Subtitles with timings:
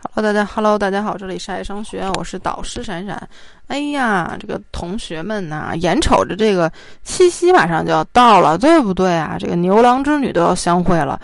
[0.00, 3.28] Hello，大家，Hello，大家好，这里是爱商学院，我是导师闪闪。
[3.66, 6.70] 哎呀，这个同学们呐，眼瞅着这个
[7.02, 9.36] 七夕马上就要到了，对不对啊？
[9.40, 11.20] 这个牛郎织女都要相会了。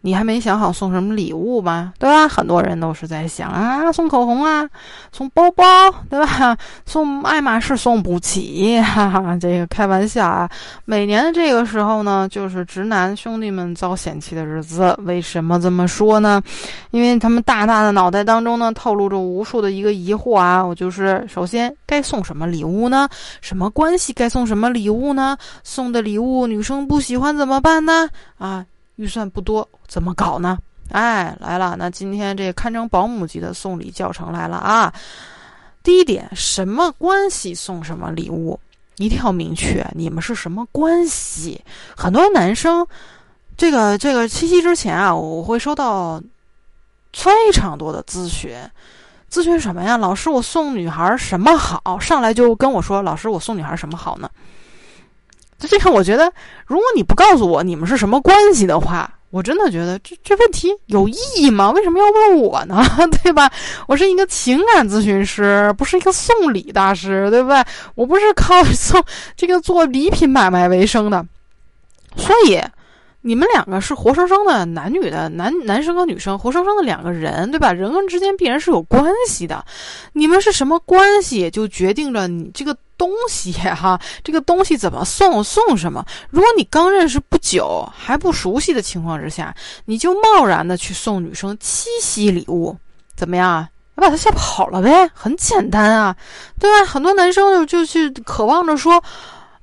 [0.00, 1.92] 你还没想好送什么礼物吧？
[1.98, 2.28] 对吧？
[2.28, 4.68] 很多人都是在想啊，送口红啊，
[5.10, 5.64] 送包包，
[6.08, 6.56] 对吧？
[6.86, 10.48] 送爱马仕送不起，哈哈，这个开玩笑啊。
[10.84, 14.94] 每年的这个时候呢，就是直男兄弟们遭嫌弃的日子。
[15.04, 16.40] 为什么这么说呢？
[16.92, 20.64] 因为他们大大的脑袋当中呢，透露着无数的一个疑惑啊。
[20.64, 23.08] 我就是，首先该送什么礼物呢？
[23.40, 25.36] 什么关系该送什么礼物呢？
[25.64, 28.08] 送的礼物女生不喜欢怎么办呢？
[28.38, 28.64] 啊？
[28.98, 30.58] 预算不多，怎么搞呢？
[30.90, 34.92] 哎，来了，那今天这堪称保姆级的送礼教程来了啊！
[35.84, 38.58] 第一点，什么关系送什么礼物，
[38.96, 41.62] 一定要明确，你们是什么关系？
[41.96, 42.84] 很多男生，
[43.56, 46.20] 这个这个七夕之前啊，我会收到
[47.12, 48.56] 非常多的咨询，
[49.30, 49.96] 咨询什么呀？
[49.96, 51.98] 老师，我送女孩什么好？
[52.00, 54.28] 上来就跟我说，老师，我送女孩什么好呢？
[55.58, 56.32] 就这个，我觉得，
[56.66, 61.70] 如果你不告诉我你们是什么关系的话，我真的觉得这这问题有意义吗？
[61.72, 62.82] 为什么要问我呢？
[63.22, 63.50] 对吧？
[63.86, 67.62] 我是一个情感咨询师，不是一个送礼大师，对不对？
[67.94, 69.02] 我不是靠送
[69.36, 71.26] 这个做礼品买卖为生的，
[72.16, 72.58] 所以
[73.28, 77.70] 你们两个是活生生的男女的男男生和女生，活生生的两个人，对吧？
[77.74, 79.62] 人跟之间必然是有关系的，
[80.14, 82.74] 你们是什么关系，就决定着你这个。
[82.98, 85.44] 东西哈， 这个东西怎么送？
[85.44, 86.04] 送什么？
[86.30, 92.76] 如果你刚认识不久，还不熟悉的情况之下，你就贸然的去送女生七夕礼物，
[93.14, 93.68] 怎么样？
[93.94, 95.08] 要把她吓跑了呗？
[95.14, 96.16] 很简单啊，
[96.58, 96.84] 对吧？
[96.86, 99.00] 很多男生就就去渴望着说，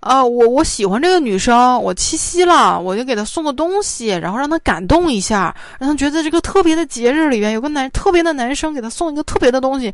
[0.05, 9.91] 啊，我我喜欢这个女生，我七夕了，我就给她送个东西，然后让她感动一下，让她觉得这个特别的节日里边有个男特别的男生给她送一个特别的东西。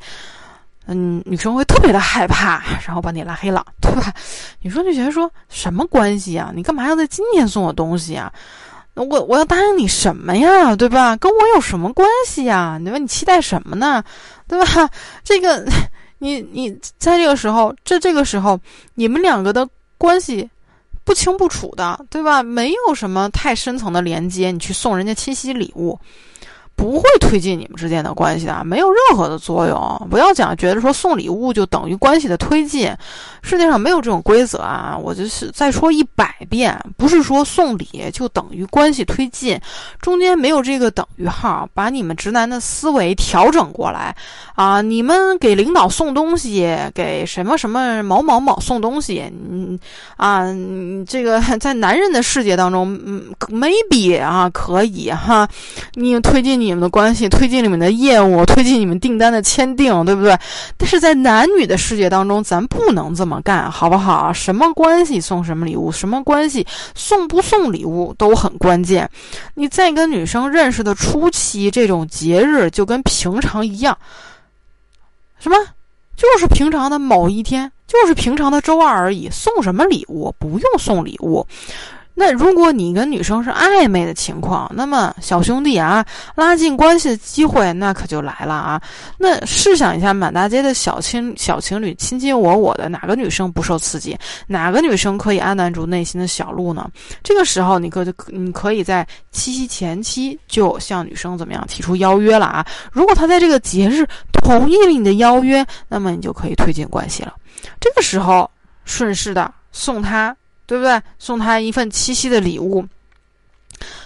[0.86, 4.12] 嗯，女生会特别的害怕，然后把你拉黑了，对吧？
[4.59, 6.52] 女生就觉得说什么关系啊？
[6.54, 8.30] 你干嘛要在今天送我东西啊？
[8.95, 10.76] 我我要答应你什么呀？
[10.76, 11.16] 对吧？
[11.16, 12.78] 跟我有什么关系呀？
[12.83, 12.98] 对吧？
[12.98, 14.04] 你期待什么呢？
[14.45, 14.89] 对吧？
[15.23, 15.66] 这个，
[16.20, 18.60] 你你在这个时候，这这个时候，
[18.95, 19.66] 你们两个的
[20.02, 20.50] 关系
[21.04, 22.42] 不清不楚的，对吧？
[22.42, 26.00] 没有什么太深层的连接，你去送人家七夕礼物。
[26.81, 30.08] 不会推进你们之间的关系的，没有任何的作用。
[30.09, 32.92] 不要讲觉得说送礼物就等于关系的推进，
[33.43, 34.97] 世界上没有这种规则啊！
[34.99, 39.59] 我就是再说一百遍，不是说送礼就等于关系推进，
[40.02, 41.69] 中间没有这个等于号。
[41.75, 44.15] 把你们直男的思维调整过来
[44.55, 44.81] 啊！
[44.81, 49.77] 你们给领导送东西，给什么什么某某某送东西，嗯
[50.17, 50.48] 啊，
[51.08, 55.48] 这个在男人的世界当中，嗯，maybe 啊可以哈，
[55.93, 56.70] 你推进你。
[56.71, 60.37] 你们的关系推进你们的业务，推进你们订单的签订，对不对？
[60.77, 64.32] 但是在男女的世界当中，咱不能这么干，好不好？
[64.32, 66.65] 什么关系送什么礼物，什么关系
[66.95, 69.10] 送不送礼物都很关键。
[69.55, 73.98] 你在跟女生认识的初期，这种节日就跟平常一样，
[75.39, 75.58] 什么？
[76.15, 79.27] 就是平常的某一天，就是平常的周二而已。
[79.30, 80.33] 送什么礼物？
[80.39, 81.45] 不用送礼物。
[82.21, 86.05] 那如果你跟女生是暧昧的情况，那么小兄弟啊，
[86.36, 88.80] 拉近关系的机会那可就来了啊！
[89.17, 94.15] 那试想一下，满大街的小情小情侣卿卿我我的，哪个女生不受刺激？
[94.45, 96.87] 哪个女生可以按捺住内心的小鹿呢？
[97.23, 102.64] 这个时候，你可就你可以在七夕前期就向女生怎么样提出邀约了啊？
[102.92, 107.33] 如果她在这个节日同意了你的邀约，那么你就可以推进关系了。
[107.80, 108.48] 这个时候，
[108.86, 110.37] 顺势的送她。
[110.71, 111.02] 对不对？
[111.20, 112.87] 送他一份七夕的礼物。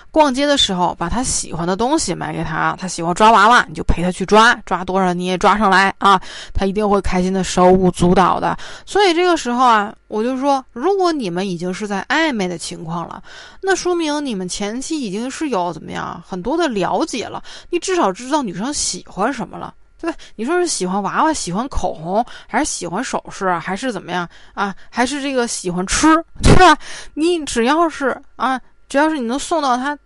[0.09, 2.75] 逛街的时候，把他喜欢的东西买给他。
[2.79, 6.19] 他喜欢抓娃娃，你就陪他去抓，抓多少你也抓上来啊！
[6.55, 8.57] 他一定会开心的，手舞足蹈的。
[8.83, 13.21] 所以这个时候啊，我就说，如果你们已经是在暧昧的情况了，
[13.61, 17.43] 那说明你们前期已经是有怎么样很多的了解了。
[17.69, 19.71] 你至少知道女生喜欢什么了。
[20.05, 24.73] 对，你说是喜欢娃娃，喜欢口红，还是喜欢首饰，还是怎么样啊？
[24.90, 26.07] 还是这个喜欢吃，
[26.41, 26.78] 对吧？
[27.16, 29.97] 你只要是啊，只要是你能送到他，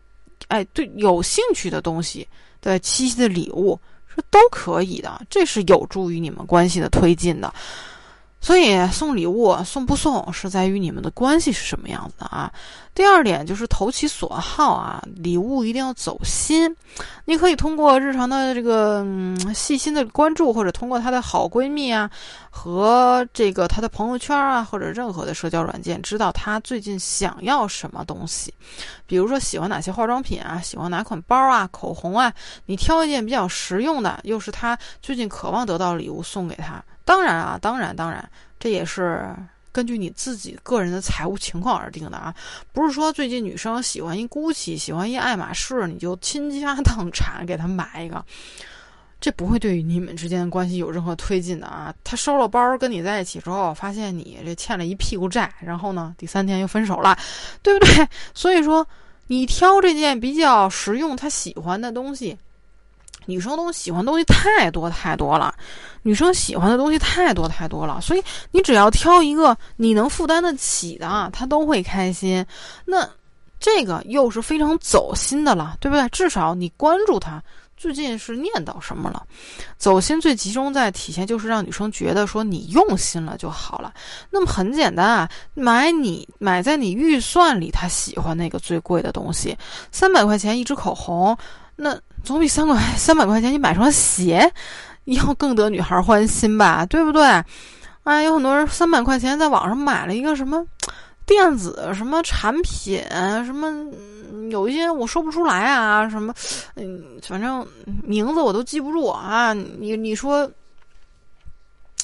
[0.48, 2.28] 哎，对，有兴趣的东西，
[2.62, 7.54] 对，七夕的礼物是都可以的，这是有助于你们关系的推进的。
[8.42, 12.52] 所以送礼物送不送是在于你们的关系是什么样子的啊。
[12.96, 16.76] 第二点就是投其所好啊，礼物一定要走心。
[17.26, 22.10] 你可以通过日常的这个嗯、细心的关注，或者通过她的好闺蜜啊
[22.50, 28.54] 和这个她的朋友圈啊，或者任何的社交软件，知道她最近想要什么东西。
[29.06, 32.34] 比如说喜欢哪些化妆品啊，喜欢哪款包啊、口红啊，
[32.66, 36.84] 你挑一件比较实用的，又是她最近渴望得到的礼物送给她。
[37.10, 38.30] 当然啊，当然，当然，
[38.60, 39.36] 这也是
[39.72, 42.32] 根据你自己个人的财务情况而定的啊，
[42.72, 48.24] 不是说最近女生喜欢一 GUCCI，喜欢一爱马仕，你就倾家荡产给她买一个，
[49.20, 51.92] 这不会对于你们之间的关系有任何推进的啊。
[52.04, 57.18] 他收了包跟你在一起之后，发现你这欠了一屁股债，然后呢，第三天又分手了，
[57.64, 58.08] 对不对？
[58.36, 58.86] 所以说，
[59.26, 62.38] 你挑这件比较实用、他喜欢的东西。
[63.30, 65.54] 女生都喜欢东西太多太多了，
[66.02, 72.44] 女生喜欢的东西太多太多了，所以你只要挑一个你能负担得起的，她都会开心。
[72.86, 73.08] 那
[73.60, 76.10] 这个又是非常走心的了，对不对？
[76.10, 77.44] 至少你关注她
[77.78, 79.26] 最近是念叨什么了。
[79.78, 83.94] 走心最集中在体现就是让女生觉得说你用心了就好了。
[84.30, 89.58] 那么很简单啊，买你买在你预算里，她喜欢那个最贵的东西，
[89.92, 91.38] 三百块钱一支口红，
[91.80, 92.00] 那。
[92.22, 94.52] 总比三百三百块钱你买双鞋
[95.06, 97.24] 要更得女孩欢心吧，对不对？
[98.04, 100.64] 啊，有很多人三百块钱在网上买了一个什么
[101.26, 103.02] 电子什么产品，
[103.46, 103.74] 什么
[104.52, 106.34] 有一些我说不出来啊，什么
[106.76, 107.66] 嗯，反正
[108.04, 109.54] 名字我都记不住啊。
[109.54, 110.48] 你你说。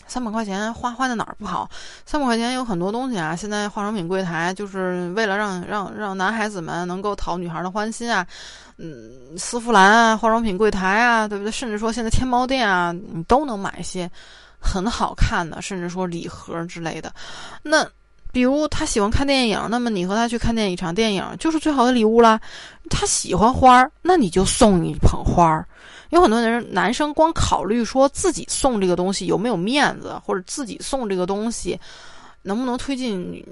[0.07, 1.69] 三百块钱花花在哪儿不好？
[2.05, 3.35] 三百块钱有很多东西啊。
[3.35, 8.25] 现在化妆品柜台就是为了让让让男孩子们能够讨女孩的欢心啊。
[8.77, 11.51] 嗯，丝芙兰啊，化妆品柜台啊，对不对？
[11.51, 14.09] 甚至说现在天猫店啊，你都能买一些
[14.59, 17.11] 很好看的，甚至说礼盒之类的。
[17.63, 17.87] 那
[18.33, 22.37] 比如他喜欢看电影，那么你和他去看电影一场电影就是最好的礼物啦。
[22.89, 25.65] 他喜欢花儿，那你就送一捧花儿。
[26.09, 31.79] 有很多人，男生光考虑说自己送这个东西有没有面子，或者自己送这个东西
[32.43, 33.43] 能不能推进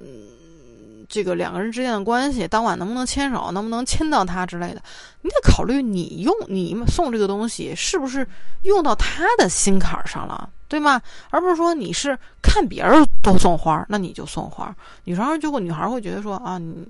[1.10, 4.82] 这个两个人之间的关系，当晚能不能牵手，能不能亲到他之类的。
[5.22, 8.28] 你得考虑你用你送这个东西是不是
[8.64, 11.02] 用到他的心坎上了，对吗？
[11.30, 14.76] 而不是说你是看别人都送花，那你就送花。
[15.04, 16.88] 女生就会女孩会觉得说啊，你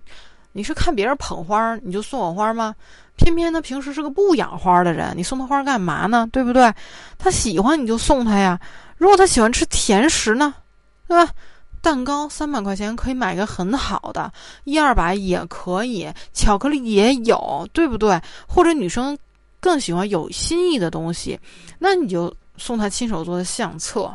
[0.53, 2.73] 你是看别人捧花，你就送我花吗？
[3.15, 6.27] 偏偏他平时是个不养花的人，你送他花干嘛呢？
[6.31, 6.73] 对不对？
[7.17, 8.59] 他喜欢你就送他呀。
[8.97, 10.53] 如果他喜欢吃甜食呢，
[11.07, 11.31] 对吧？
[11.81, 14.31] 蛋糕三百块钱可以买个很好的，
[14.63, 18.17] 一二百也可以，巧克力也有，对不对？
[18.47, 19.17] 或者女生
[19.59, 21.37] 更喜欢有心意的东西，
[21.77, 24.09] 那你就送他亲手做的相册，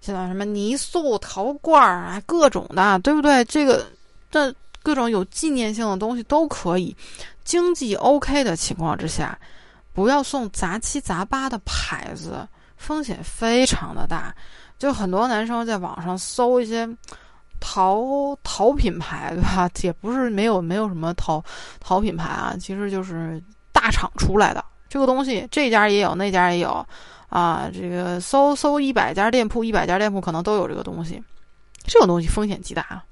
[0.00, 3.44] 现在什么泥塑陶罐啊，各种的，对不对？
[3.44, 3.84] 这个
[4.30, 4.50] 这
[4.84, 6.96] 各种有纪念性的东西都可以。
[7.42, 9.36] 经济 OK 的情况之下，
[9.92, 12.46] 不要送杂七杂八的牌子，
[12.76, 14.32] 风险非常的大。
[14.78, 16.88] 就很多男生在网上搜一些
[17.60, 19.70] 淘淘品牌，对吧？
[19.82, 21.42] 也不是没有没有什么淘
[21.80, 23.42] 淘品牌啊，其实就是
[23.72, 26.86] 大厂出来的这个东西，这家也有，那家也有
[27.28, 27.70] 啊。
[27.72, 31.22] 这个搜搜一百家店铺，一百家店铺可能都有这个东西，
[31.84, 33.02] 这种东西风险极大。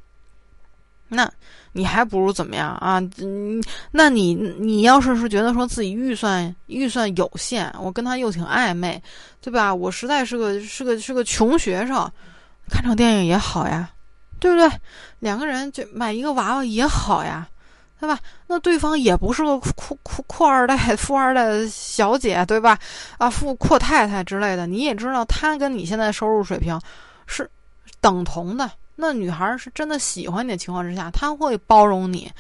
[1.09, 1.31] 那
[1.73, 3.01] 你还不如怎么样啊？
[3.19, 9.03] 嗯，那你你要是是觉得说自己预算预算有限，我跟他又挺暧昧，
[9.41, 9.75] 对吧？
[9.75, 12.11] 我实在是个是个是个穷学生，
[12.69, 13.91] 看场电影也好呀，
[14.39, 14.71] 对不对？
[15.21, 17.49] 两个人就买一个娃娃也好呀，
[17.99, 18.19] 对吧？
[18.49, 22.79] 那对方也不是个酷酷酷二代、富二代小姐，对吧？
[23.17, 26.79] 啊，富阔太太之类的，你也知道，他跟你现在收入水平
[27.27, 27.49] 是
[28.01, 28.71] 等同的。
[29.03, 32.31] 那女孩是真的喜欢你的情况之下，她会包容你，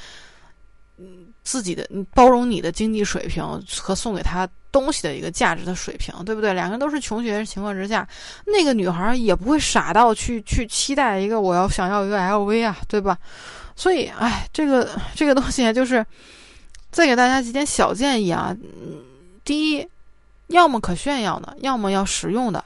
[0.96, 3.44] 嗯，自己的包容你的经济水平
[3.80, 6.54] 和送给她东西的一个价值的水平，对不对？
[6.54, 8.08] 两个人都是穷学生情况之下，
[8.46, 13.18] 那个女孩也不会傻到去去期待一个我要想要一个 LV 啊，对吧？
[13.74, 16.06] 所以，哎，这个这个东西就是
[16.90, 18.56] 再给大家几点小建议啊。
[18.62, 19.02] 嗯，
[19.44, 19.88] 第一，
[20.52, 22.64] 要么可炫耀的，要么要实用的。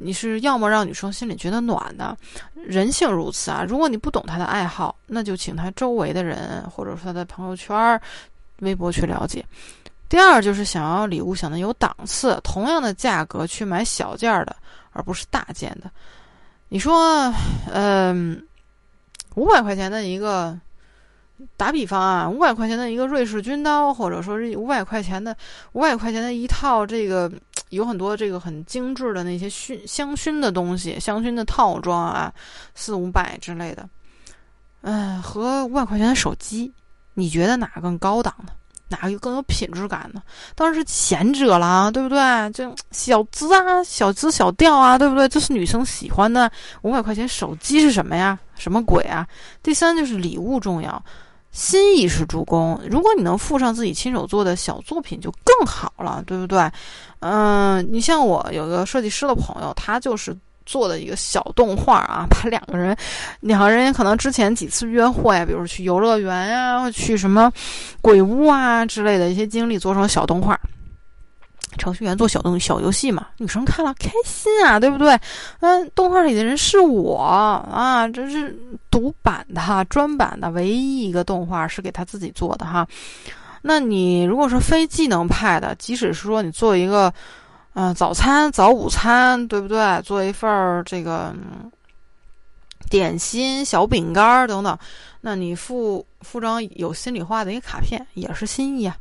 [0.00, 2.16] 你是要么让女生心里觉得暖的，
[2.54, 3.64] 人性如此啊。
[3.66, 8.00] 如果你不懂她的爱好，那就请她周围的人或者说她的朋友圈、
[8.60, 9.44] 微博去了解。
[10.08, 14.54] 第二就是想要礼物想的有档次，同样的价格去买小件的，
[14.92, 15.90] 而不是大件的。
[16.68, 17.34] 你说，
[17.72, 18.40] 嗯，
[19.34, 20.56] 五百块钱的一个
[21.56, 25.36] 打比方啊，五百块钱的一个瑞士军刀，或者说是五百块钱的
[25.72, 27.30] 五百块钱的一套这个
[27.70, 32.32] 有很多这个很精致的那些熏香薰的东西，香薰的套装啊，
[32.74, 33.88] 四五百之类的，
[34.82, 36.72] 嗯，和五百块钱的手机，
[37.14, 38.52] 你觉得哪个更高档呢？
[38.90, 40.22] 哪个更有品质感呢？
[40.54, 42.18] 当然是前者了，对不对？
[42.54, 45.28] 这小资啊，小资小调啊，对不对？
[45.28, 46.50] 这是女生喜欢的。
[46.80, 48.38] 五百块钱手机是什么呀？
[48.54, 49.28] 什么鬼啊？
[49.62, 51.04] 第三就是礼物重要，
[51.58, 52.80] 心意是助攻。
[52.88, 56.70] 如果你能附上自己亲手做的小作品，就更好了，对不对？
[57.18, 60.36] 嗯，你像我有个设计师的朋友，他就是。
[60.70, 62.94] 做的一个小动画啊， 把两个人，
[63.40, 67.50] 两个人也可能之前几次约会，比如去游乐园呀，去什么
[68.02, 70.60] 鬼屋啊之类的一些经历做成小动画。
[71.78, 75.18] 程序员做小动小游戏嘛，女生看了开心啊，对不对？
[75.60, 78.54] 嗯，动画里的人是我啊，这是
[78.90, 82.86] 独版的、哈专版的，唯一一个动画是给他自己做的哈。
[83.62, 87.10] 那你如果是非技能派的，即使是说你做一个。
[87.74, 90.02] 嗯，早餐、早午餐，对不对？
[90.02, 91.32] 做一份儿这个
[92.90, 94.76] 点心、小饼干等等，
[95.20, 98.96] 那你附附张有心里话的一个卡片，也是心意啊。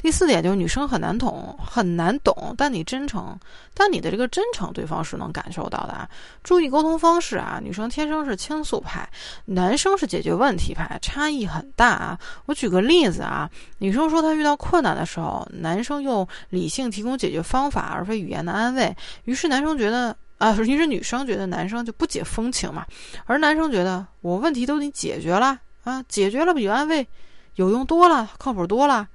[0.00, 3.36] 第四点就是女生很难懂，很难懂，但你真诚，
[3.74, 6.08] 但你的这个真诚，对方是能感受到的啊。
[6.44, 9.08] 注意沟通方式啊，女生天生是倾诉派，
[9.44, 12.18] 男生是解决问题派，差异很大啊。
[12.46, 22.86] 我举个例子啊，女生说她遇到困难的时候，男生用理性提供解决方法，而非语言的安慰，于是男生觉得啊， 于是女生觉得男生就不解风情嘛，
[23.26, 27.04] 而男生觉得我问题都给你解决了啊，解决了比安慰
[27.56, 29.08] 有用多了，靠谱多了。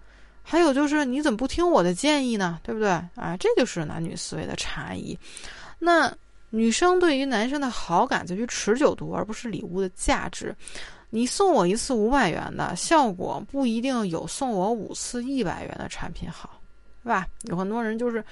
[0.44, 2.60] 还有就是，你怎么不听我的建议呢？
[2.62, 2.90] 对不对？
[3.16, 5.18] 啊，这就是男女思维的差异。
[5.80, 6.14] 那
[6.50, 10.56] 女生对于男生的好感在于持久度，而不是礼物的价值。
[11.10, 16.60] 你送我一次五百元的效果，不一定有送我五次一百元的产品好，
[17.04, 17.26] 是吧？
[17.44, 18.24] 有很多人就是，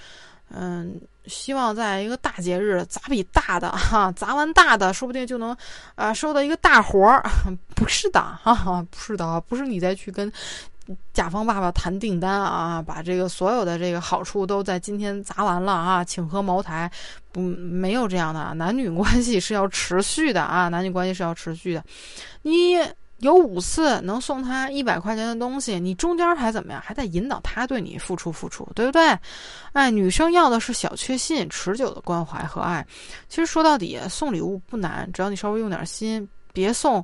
[0.50, 5.56] 嗯，希望在一个大节日砸笔大的哈，砸完大的，说不定就能
[5.96, 7.24] 啊收到一个大活儿。
[7.75, 10.32] 不是的，哈哈，不是的，不是你再去跟。
[11.13, 16.91] 甲方爸爸谈订单啊，把这个所有的这个好处都在今天砸完了啊，请喝茅台，
[17.31, 21.83] 不没有这样的，男女关系是要持续的啊，男女关系是要持续的。
[22.41, 22.77] 你
[23.19, 26.81] 有五次能送他一百块钱的东西，你中间还怎么样？
[26.81, 29.15] 还在引导他对你付出付出，对不对？
[29.74, 32.86] 哎，女生要的是小确幸、持久的关怀和爱。
[33.29, 37.03] 其实说到底，送礼物不难，只要你稍微用点心，别送。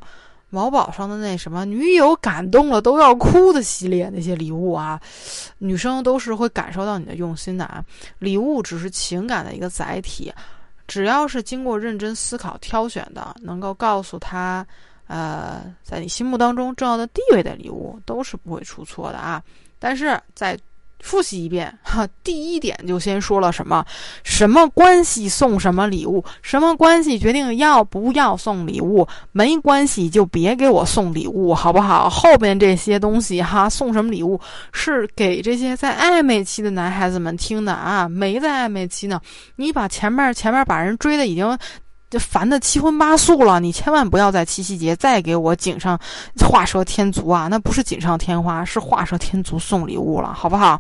[0.50, 5.00] 某宝上的那什么女友感动了都要哭的系列那些礼物啊，
[5.58, 7.84] 女生都是会感受到你的用心的啊。
[8.20, 10.34] 礼物只是情感的一个载体，
[10.88, 14.66] 只要是经过认真思考挑选的，能够告诉他，
[15.08, 19.44] 呃，在你心目当中重要的地位的礼物，都是不会出错的啊。
[19.80, 20.58] 但是在
[21.00, 23.86] 复习一遍哈，第一点就先说了什么？
[24.24, 26.24] 什么关系送什么礼物？
[26.42, 29.08] 什么关系决定要不要送礼物？
[29.32, 32.10] 没关系就别给我送礼物，好不好？
[32.10, 34.39] 后边这些东西哈，送什么礼物
[34.74, 38.10] 是给这些在暧昧期的男孩子们听的啊？
[38.10, 39.22] 没在暧昧期呢，
[39.56, 41.58] 你把前面前面把人追的已经。
[42.10, 46.00] 就烦的七荤八素了，你千万不要在七夕节再给我锦上
[46.40, 47.48] 画蛇添足啊！
[47.50, 50.80] 那不是锦上添花，是画蛇添足送礼物了，好不好？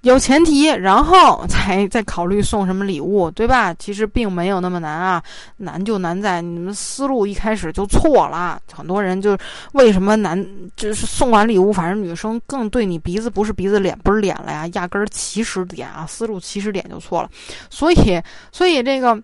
[0.00, 3.72] 有前提，然后 才再考虑送什么礼物，对吧？
[3.74, 5.22] 其实并没有那么难啊，
[5.58, 8.60] 难就难在你们思路一开始就错了。
[8.70, 9.38] 很多人就
[9.72, 17.30] 为什么难，就是送完礼物，反正女生更对你鼻子不是鼻子脸不是脸了呀，压根儿起始点啊，思路起始点就错了。
[17.70, 19.16] 所以，所以这个。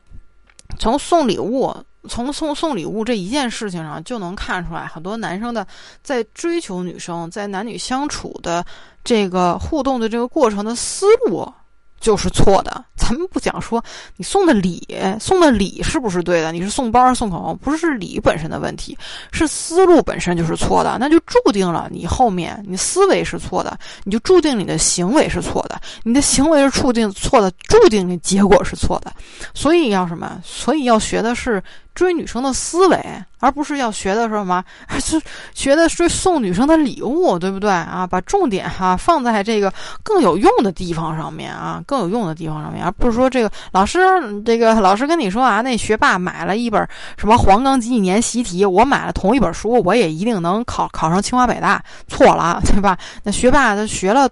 [0.81, 1.73] 从送礼物，
[2.09, 5.65] 从送送礼物这一件事情上就能看出来，很多男生的
[6.03, 8.65] 在追求女生，在男女相处的
[9.05, 11.47] 这个互动的这个过程的思路。
[12.00, 12.85] 就是错的。
[12.97, 13.83] 咱们不讲说
[14.16, 14.87] 你送的礼，
[15.19, 16.52] 送的礼是不是对的？
[16.52, 18.97] 你是送包送口红，不是礼本身的问题，
[19.33, 20.97] 是思路本身就是错的。
[21.00, 25.80] 那就注定了你后面你思维是错的，你就注定你的行为是错的。
[26.02, 29.12] 你的行为是注定错的，注定你结果是错的。
[29.54, 30.40] 所以要什么？
[30.45, 31.62] 所以要学的是。
[32.00, 32.99] 追女生的思维，
[33.40, 34.64] 而不是要学的什么？
[34.99, 35.21] 是
[35.52, 38.07] 学的是送女生的礼物，对不对啊？
[38.07, 39.71] 把重点哈放在这个
[40.02, 43.99] 更有用的地方上面啊，更有用的地方上面，而不是说这个老师，
[44.47, 46.88] 这个老师跟你说啊，那学霸买了一本
[47.19, 52.97] 什么黄冈几几年习题，我买了同一本书，我也一定能考考上清华北大，错了， 对吧？
[53.25, 54.26] 那学霸他学了。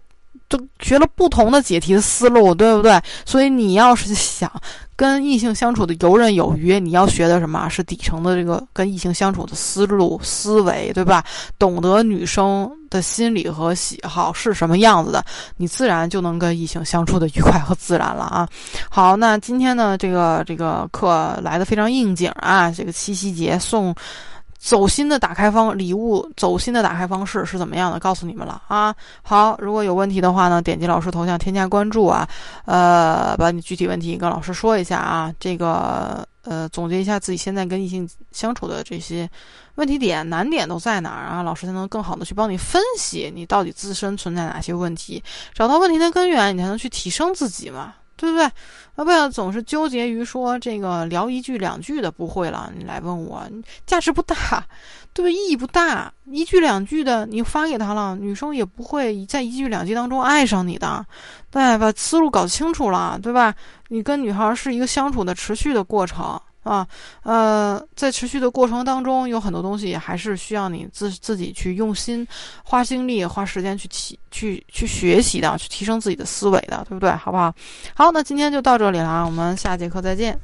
[0.50, 2.98] 就学了不同的解题的思路，对不对？
[3.26, 4.50] 所以你要是想
[4.98, 11.24] 跟异性相处的游刃有余，你要学的什么是底层的这个跟异性相处的思路、思维，对吧？
[11.56, 15.24] 懂得女生的心理和喜好是什么样子的，
[15.56, 18.48] 你自然就能跟异性相处的愉快和自然了啊。
[18.90, 23.94] 好，那今天呢，这个这个课来的非常应景啊，这个七夕节送。
[24.58, 27.98] 走心的打开方礼物，走心的打开方式是怎么样的？
[28.00, 28.94] 告诉你们了啊！
[29.22, 32.28] 好，如果有问题的话呢，点击老师头像添加关注啊，
[32.64, 35.32] 呃，把你具体问题跟老师说一下啊。
[35.38, 39.30] 这个呃，总结一下自己现在跟异性相处的这些
[39.76, 41.42] 问题点、难点都在哪儿啊？
[41.42, 45.22] 老师才能更好的去帮你分析你到底自身存在哪些问题，
[45.54, 47.94] 找到问题的根源，你才能去提升自己嘛。
[48.18, 48.44] 对不对？
[48.44, 52.70] 啊不要总是纠结于说这个聊一句两句的不会了？
[52.76, 53.42] 你来问我，
[53.86, 54.34] 价值不大，
[55.14, 55.32] 对不对？
[55.32, 56.12] 意义不大。
[56.26, 61.06] 一句两句的你发给他了，女生也不会在一句两句当中爱上你的。
[61.48, 63.54] 对，把思路搞清楚了，对吧？
[63.86, 66.38] 你跟女孩是一个相处的持续的过程。
[66.62, 66.86] 啊，
[67.22, 72.26] 呃，在持续的过程当中，有很多东西还是需要你自自己去用心、
[72.62, 77.10] 花精力、花时间去提、去去学习的，去提升自己的思维的，对不对？
[77.12, 77.54] 好不好？
[77.94, 80.38] 好，那今天就到这里了，我们下节课再见。